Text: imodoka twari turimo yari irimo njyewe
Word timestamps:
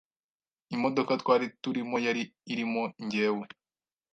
imodoka 0.75 1.11
twari 1.21 1.45
turimo 1.61 1.95
yari 2.05 2.23
irimo 2.51 2.83
njyewe 3.03 3.45